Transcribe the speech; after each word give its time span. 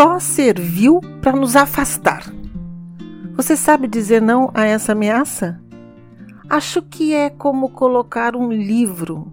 só 0.00 0.18
serviu 0.18 0.98
para 1.20 1.36
nos 1.36 1.54
afastar. 1.54 2.24
Você 3.36 3.54
sabe 3.54 3.86
dizer 3.86 4.22
não 4.22 4.50
a 4.54 4.64
essa 4.64 4.92
ameaça? 4.92 5.60
Acho 6.48 6.80
que 6.80 7.14
é 7.14 7.28
como 7.28 7.68
colocar 7.68 8.34
um 8.34 8.50
livro 8.50 9.30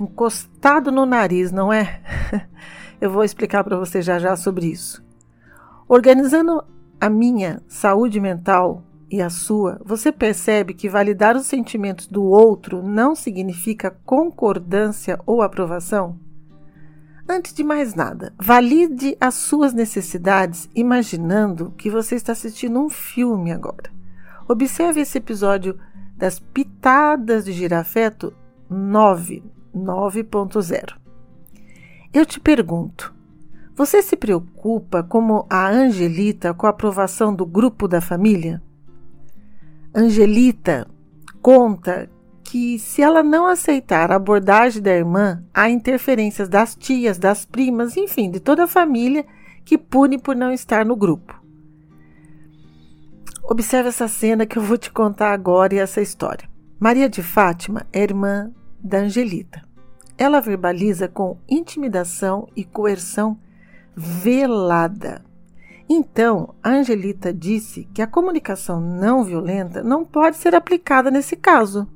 encostado 0.00 0.90
no 0.90 1.06
nariz, 1.06 1.52
não 1.52 1.72
é? 1.72 2.00
Eu 3.00 3.08
vou 3.08 3.22
explicar 3.22 3.62
para 3.62 3.78
você 3.78 4.02
já 4.02 4.18
já 4.18 4.34
sobre 4.34 4.66
isso. 4.66 5.00
Organizando 5.88 6.64
a 7.00 7.08
minha 7.08 7.62
saúde 7.68 8.18
mental 8.18 8.82
e 9.08 9.22
a 9.22 9.30
sua, 9.30 9.80
você 9.84 10.10
percebe 10.10 10.74
que 10.74 10.88
validar 10.88 11.36
os 11.36 11.46
sentimentos 11.46 12.08
do 12.08 12.24
outro 12.24 12.82
não 12.82 13.14
significa 13.14 13.96
concordância 14.04 15.20
ou 15.24 15.40
aprovação? 15.40 16.23
Antes 17.26 17.54
de 17.54 17.64
mais 17.64 17.94
nada, 17.94 18.34
valide 18.38 19.16
as 19.18 19.34
suas 19.34 19.72
necessidades 19.72 20.68
imaginando 20.74 21.72
que 21.76 21.88
você 21.88 22.16
está 22.16 22.32
assistindo 22.32 22.78
um 22.78 22.90
filme 22.90 23.50
agora. 23.50 23.90
Observe 24.46 25.00
esse 25.00 25.16
episódio 25.16 25.78
das 26.16 26.38
Pitadas 26.38 27.46
de 27.46 27.52
Girafeto 27.52 28.34
9, 28.68 29.42
9.0. 29.74 30.96
Eu 32.12 32.26
te 32.26 32.38
pergunto: 32.38 33.14
você 33.74 34.02
se 34.02 34.16
preocupa 34.16 35.02
como 35.02 35.46
a 35.48 35.68
Angelita 35.68 36.52
com 36.52 36.66
a 36.66 36.70
aprovação 36.70 37.34
do 37.34 37.46
grupo 37.46 37.88
da 37.88 38.02
família? 38.02 38.62
Angelita 39.94 40.86
conta 41.40 42.08
que 42.54 42.78
se 42.78 43.02
ela 43.02 43.20
não 43.20 43.48
aceitar 43.48 44.12
a 44.12 44.14
abordagem 44.14 44.80
da 44.80 44.94
irmã, 44.94 45.42
há 45.52 45.68
interferências 45.68 46.48
das 46.48 46.76
tias, 46.76 47.18
das 47.18 47.44
primas, 47.44 47.96
enfim, 47.96 48.30
de 48.30 48.38
toda 48.38 48.62
a 48.62 48.68
família 48.68 49.26
que 49.64 49.76
pune 49.76 50.18
por 50.18 50.36
não 50.36 50.52
estar 50.52 50.86
no 50.86 50.94
grupo. 50.94 51.34
Observe 53.42 53.88
essa 53.88 54.06
cena 54.06 54.46
que 54.46 54.56
eu 54.56 54.62
vou 54.62 54.78
te 54.78 54.92
contar 54.92 55.32
agora 55.32 55.74
e 55.74 55.78
essa 55.78 56.00
história. 56.00 56.48
Maria 56.78 57.08
de 57.08 57.24
Fátima 57.24 57.88
é 57.92 58.04
irmã 58.04 58.52
da 58.78 58.98
Angelita. 58.98 59.60
Ela 60.16 60.40
verbaliza 60.40 61.08
com 61.08 61.36
intimidação 61.50 62.46
e 62.54 62.62
coerção 62.62 63.36
velada. 63.96 65.24
Então, 65.88 66.54
a 66.62 66.70
Angelita 66.70 67.32
disse 67.32 67.88
que 67.92 68.00
a 68.00 68.06
comunicação 68.06 68.80
não 68.80 69.24
violenta 69.24 69.82
não 69.82 70.04
pode 70.04 70.36
ser 70.36 70.54
aplicada 70.54 71.10
nesse 71.10 71.34
caso. 71.34 71.88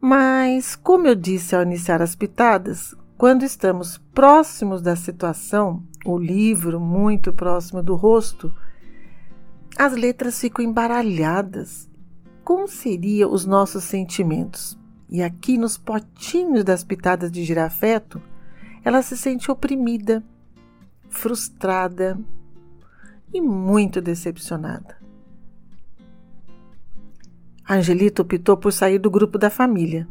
Mas, 0.00 0.74
como 0.74 1.06
eu 1.06 1.14
disse 1.14 1.54
ao 1.54 1.62
iniciar 1.62 2.00
as 2.00 2.14
pitadas, 2.14 2.94
quando 3.18 3.42
estamos 3.42 3.98
próximos 4.14 4.80
da 4.80 4.96
situação, 4.96 5.82
o 6.06 6.16
livro 6.16 6.80
muito 6.80 7.34
próximo 7.34 7.82
do 7.82 7.94
rosto, 7.94 8.50
as 9.76 9.92
letras 9.92 10.40
ficam 10.40 10.64
embaralhadas. 10.64 11.86
Como 12.42 12.66
seriam 12.66 13.30
os 13.30 13.44
nossos 13.44 13.84
sentimentos? 13.84 14.78
E 15.06 15.22
aqui 15.22 15.58
nos 15.58 15.76
potinhos 15.76 16.64
das 16.64 16.82
pitadas 16.82 17.30
de 17.30 17.44
girafeto, 17.44 18.22
ela 18.82 19.02
se 19.02 19.18
sente 19.18 19.50
oprimida, 19.50 20.24
frustrada 21.10 22.18
e 23.34 23.40
muito 23.40 24.00
decepcionada. 24.00 24.96
Angelita 27.72 28.22
optou 28.22 28.56
por 28.56 28.72
sair 28.72 28.98
do 28.98 29.08
grupo 29.08 29.38
da 29.38 29.48
família, 29.48 30.08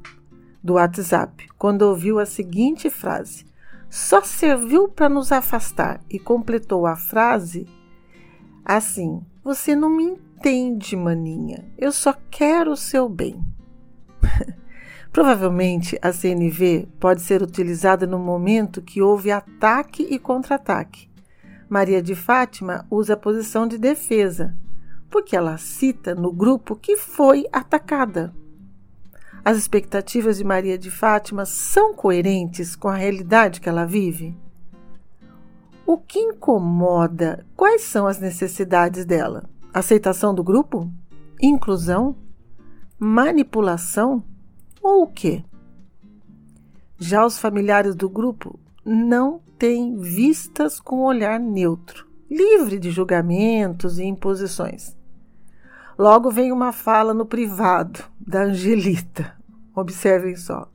do 0.63 0.75
WhatsApp, 0.75 1.45
quando 1.57 1.81
ouviu 1.81 2.17
a 2.17 2.25
seguinte 2.25 2.89
frase: 2.89 3.45
Só 3.89 4.21
serviu 4.21 4.87
para 4.87 5.09
nos 5.09 5.29
afastar, 5.29 5.99
e 6.09 6.17
completou 6.17 6.87
a 6.87 6.95
frase 6.95 7.67
assim: 8.63 9.21
Você 9.43 9.75
não 9.75 9.89
me 9.89 10.05
entende, 10.05 10.95
maninha, 10.95 11.65
eu 11.77 11.91
só 11.91 12.15
quero 12.31 12.71
o 12.71 12.77
seu 12.77 13.09
bem. 13.09 13.43
Provavelmente 15.11 15.99
a 16.01 16.13
CNV 16.13 16.87
pode 16.97 17.21
ser 17.21 17.41
utilizada 17.41 18.07
no 18.07 18.19
momento 18.19 18.81
que 18.81 19.01
houve 19.01 19.31
ataque 19.31 20.07
e 20.09 20.17
contra-ataque. 20.17 21.09
Maria 21.67 22.01
de 22.01 22.15
Fátima 22.15 22.85
usa 22.89 23.15
a 23.15 23.17
posição 23.17 23.67
de 23.67 23.77
defesa, 23.77 24.57
porque 25.09 25.35
ela 25.35 25.57
cita 25.57 26.13
no 26.13 26.31
grupo 26.31 26.75
que 26.75 26.97
foi 26.97 27.45
atacada. 27.51 28.33
As 29.43 29.57
expectativas 29.57 30.37
de 30.37 30.43
Maria 30.43 30.77
de 30.77 30.91
Fátima 30.91 31.45
são 31.45 31.93
coerentes 31.93 32.75
com 32.75 32.87
a 32.87 32.95
realidade 32.95 33.61
que 33.61 33.69
ela 33.69 33.85
vive? 33.85 34.37
O 35.85 35.97
que 35.97 36.19
incomoda? 36.19 37.45
Quais 37.55 37.81
são 37.83 38.05
as 38.05 38.19
necessidades 38.19 39.05
dela? 39.05 39.49
Aceitação 39.73 40.35
do 40.35 40.43
grupo? 40.43 40.91
Inclusão? 41.41 42.15
Manipulação? 42.99 44.23
ou 44.81 45.03
o 45.03 45.07
quê? 45.07 45.43
Já 46.97 47.25
os 47.25 47.37
familiares 47.37 47.95
do 47.95 48.09
grupo 48.09 48.59
não 48.83 49.41
têm 49.57 49.97
vistas 49.97 50.79
com 50.79 51.03
olhar 51.03 51.39
neutro, 51.39 52.07
livre 52.29 52.79
de 52.79 52.91
julgamentos 52.91 53.99
e 53.99 54.03
imposições. 54.03 54.95
Logo 55.99 56.31
vem 56.31 56.49
uma 56.53 56.71
fala 56.71 57.13
no 57.13 57.25
privado 57.25 58.05
da 58.17 58.43
Angelita. 58.43 59.35
Observem 59.75 60.33
só. 60.37 60.71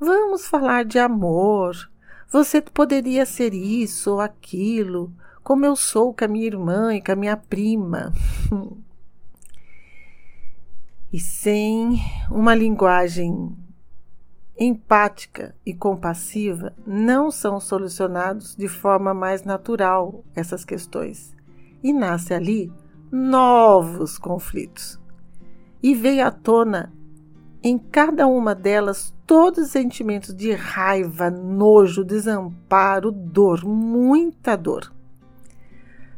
Vamos 0.00 0.48
falar 0.48 0.86
de 0.86 0.98
amor. 0.98 1.90
Você 2.30 2.62
poderia 2.62 3.26
ser 3.26 3.52
isso 3.52 4.12
ou 4.12 4.20
aquilo, 4.22 5.12
como 5.42 5.66
eu 5.66 5.76
sou 5.76 6.14
com 6.14 6.24
a 6.24 6.28
minha 6.28 6.46
irmã 6.46 6.94
e 6.94 7.02
com 7.02 7.12
a 7.12 7.16
minha 7.16 7.36
prima. 7.36 8.14
e 11.12 11.20
sem 11.20 12.00
uma 12.30 12.54
linguagem 12.54 13.54
empática 14.58 15.54
e 15.66 15.74
compassiva, 15.74 16.72
não 16.86 17.30
são 17.30 17.60
solucionados 17.60 18.56
de 18.56 18.68
forma 18.68 19.12
mais 19.12 19.42
natural 19.42 20.24
essas 20.34 20.64
questões. 20.64 21.36
E 21.82 21.92
nasce 21.92 22.32
ali 22.32 22.72
novos 23.10 24.18
conflitos. 24.18 25.00
E 25.82 25.94
veio 25.94 26.26
à 26.26 26.30
tona 26.30 26.92
em 27.62 27.78
cada 27.78 28.26
uma 28.26 28.54
delas 28.54 29.14
todos 29.26 29.66
os 29.66 29.70
sentimentos 29.70 30.34
de 30.34 30.52
raiva, 30.52 31.30
nojo, 31.30 32.04
desamparo, 32.04 33.10
dor, 33.10 33.64
muita 33.64 34.56
dor. 34.56 34.92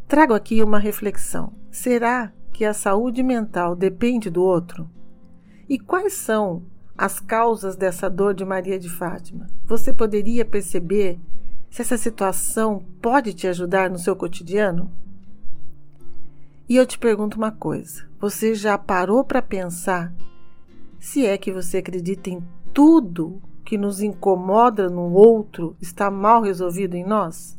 Trago 0.06 0.34
aqui 0.34 0.62
uma 0.62 0.78
reflexão. 0.78 1.53
Será 1.71 2.32
que 2.53 2.65
a 2.65 2.75
saúde 2.75 3.22
mental 3.22 3.75
depende 3.75 4.28
do 4.28 4.43
outro? 4.43 4.91
E 5.69 5.78
quais 5.78 6.15
são 6.15 6.62
as 6.97 7.20
causas 7.20 7.76
dessa 7.76 8.10
dor 8.10 8.34
de 8.34 8.44
Maria 8.44 8.78
de 8.78 8.88
Fátima? 8.88 9.47
Você 9.65 9.93
poderia 9.93 10.44
perceber 10.44 11.20
se 11.70 11.82
essa 11.82 11.97
situação 11.97 12.84
pode 13.00 13.32
te 13.32 13.47
ajudar 13.47 13.91
no 13.91 13.99
seu 13.99 14.16
cotidiano? 14.16 14.91
E 16.68 16.76
eu 16.76 16.86
te 16.86 16.98
pergunto 16.98 17.38
uma 17.38 17.50
coisa: 17.50 18.06
você 18.20 18.54
já 18.54 18.76
parou 18.76 19.24
para 19.24 19.40
pensar 19.40 20.12
se 20.98 21.24
é 21.24 21.38
que 21.38 21.52
você 21.52 21.78
acredita 21.78 22.28
em 22.28 22.42
tudo 22.74 23.40
que 23.64 23.78
nos 23.78 24.00
incomoda 24.00 24.88
no 24.88 25.12
outro 25.12 25.76
está 25.80 26.10
mal 26.10 26.42
resolvido 26.42 26.94
em 26.94 27.04
nós? 27.04 27.58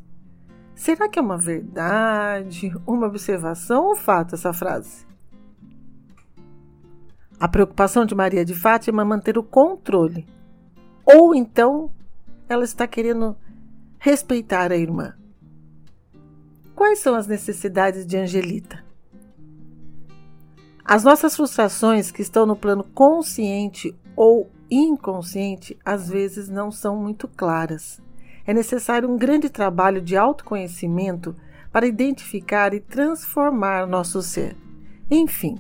Será 0.76 1.10
que 1.10 1.20
é 1.20 1.22
uma 1.22 1.38
verdade, 1.38 2.72
uma 2.86 3.08
observação 3.08 3.88
ou 3.88 3.96
fato 3.96 4.36
essa 4.36 4.54
frase? 4.54 5.06
A 7.40 7.48
preocupação 7.48 8.06
de 8.06 8.16
Maria 8.16 8.46
de 8.46 8.54
Fátima 8.54 9.02
é 9.02 9.06
manter 9.06 9.38
o 9.38 9.44
controle. 9.44 10.28
Ou 11.06 11.34
então 11.34 11.92
ela 12.48 12.64
está 12.64 12.88
querendo 12.88 13.36
respeitar 13.98 14.72
a 14.72 14.78
irmã. 14.78 15.16
Quais 16.76 17.00
são 17.00 17.16
as 17.16 17.28
necessidades 17.28 18.06
de 18.06 18.18
Angelita? 18.18 18.89
As 20.90 21.04
nossas 21.04 21.36
frustrações 21.36 22.10
que 22.10 22.24
estão 22.24 22.48
no 22.48 22.56
plano 22.56 22.84
consciente 22.84 23.96
ou 24.16 24.50
inconsciente 24.72 25.78
às 25.86 26.10
vezes 26.10 26.50
não 26.50 26.72
são 26.72 26.98
muito 26.98 27.28
claras 27.28 28.02
é 28.50 28.54
necessário 28.56 29.08
um 29.08 29.16
grande 29.16 29.52
trabalho 29.52 30.02
de 30.02 30.18
autoconhecimento 30.18 31.36
para 31.72 31.86
identificar 31.86 32.74
e 32.74 32.80
transformar 32.80 33.86
nosso 33.86 34.24
ser. 34.24 34.58
Enfim, 35.12 35.60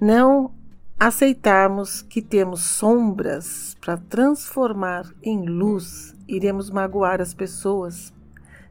não 0.00 0.54
aceitarmos 0.98 2.00
que 2.00 2.22
temos 2.22 2.62
sombras 2.62 3.76
para 3.78 3.98
transformar 3.98 5.12
em 5.22 5.44
luz, 5.44 6.16
iremos 6.26 6.70
magoar 6.70 7.20
as 7.20 7.34
pessoas, 7.34 8.14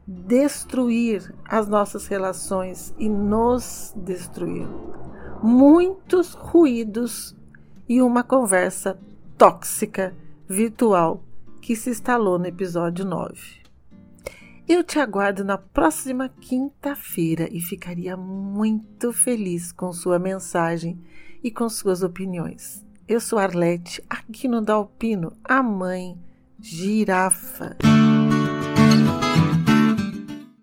destruir 0.04 1.32
as 1.48 1.68
nossas 1.68 2.08
relações 2.08 2.92
e 2.98 3.08
nos 3.08 3.94
destruir. 3.96 4.66
Muitos 5.42 6.34
ruídos 6.34 7.36
e 7.88 8.02
uma 8.02 8.24
conversa 8.24 8.98
tóxica 9.36 10.12
virtual 10.48 11.22
que 11.62 11.76
se 11.76 11.90
instalou 11.90 12.38
no 12.38 12.46
episódio 12.46 13.04
9. 13.04 13.40
Eu 14.68 14.82
te 14.82 14.98
aguardo 14.98 15.44
na 15.44 15.56
próxima 15.56 16.28
quinta-feira 16.28 17.48
e 17.52 17.60
ficaria 17.60 18.16
muito 18.16 19.12
feliz 19.12 19.70
com 19.70 19.92
sua 19.92 20.18
mensagem 20.18 20.98
e 21.42 21.50
com 21.50 21.68
suas 21.68 22.02
opiniões. 22.02 22.84
Eu 23.06 23.20
sou 23.20 23.38
Arlete, 23.38 24.02
aqui 24.10 24.48
no 24.48 24.60
Dalpino, 24.60 25.32
a 25.44 25.62
mãe 25.62 26.18
girafa. 26.60 27.76